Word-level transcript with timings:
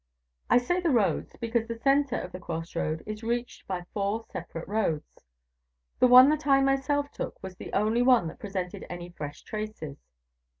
I 0.49 0.57
say 0.57 0.81
the 0.81 0.89
roads, 0.89 1.35
because 1.39 1.67
the 1.67 1.77
center 1.77 2.15
of 2.19 2.31
the 2.31 2.39
cross 2.39 2.75
road 2.75 3.03
is 3.05 3.21
reached 3.21 3.67
by 3.67 3.83
four 3.93 4.25
separate 4.31 4.67
roads. 4.67 5.23
The 5.99 6.07
one 6.07 6.27
that 6.29 6.47
I 6.47 6.59
myself 6.59 7.11
took 7.11 7.37
was 7.43 7.57
the 7.57 7.71
only 7.73 8.01
one 8.01 8.27
that 8.29 8.39
presented 8.39 8.83
any 8.89 9.09
fresh 9.11 9.43
traces. 9.43 9.99